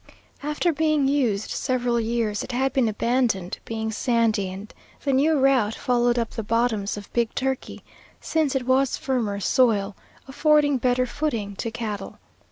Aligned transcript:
After 0.41 0.73
being 0.73 1.07
used 1.07 1.51
several 1.51 1.99
years 1.99 2.41
it 2.43 2.53
had 2.53 2.73
been 2.73 2.87
abandoned, 2.89 3.59
being 3.65 3.91
sandy, 3.91 4.51
and 4.51 4.73
the 5.03 5.13
new 5.13 5.37
route 5.39 5.75
followed 5.75 6.17
up 6.17 6.31
the 6.31 6.41
bottoms 6.41 6.97
of 6.97 7.13
Big 7.13 7.35
Turkey, 7.35 7.83
since 8.19 8.55
it 8.55 8.65
was 8.65 8.97
firmer 8.97 9.39
soil, 9.39 9.95
affording 10.27 10.79
better 10.79 11.05
footing 11.05 11.55
to 11.57 11.69
cattle. 11.69 12.17